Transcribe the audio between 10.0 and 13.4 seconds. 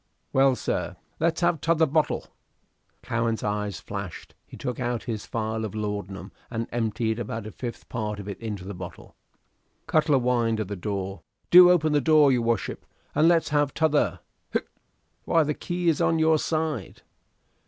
whined at the door, "Do open the door, your wuship, and